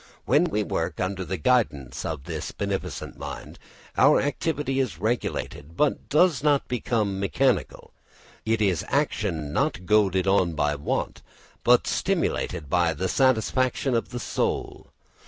[0.25, 3.59] When we work under the guidance of this beneficent mind,
[3.95, 7.93] then our activity is regulated, but does not become mechanical;
[8.43, 11.21] it is action not goaded on by want,
[11.63, 14.87] but stimulated by the satisfaction of the soul.